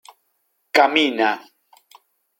[0.75, 1.29] camina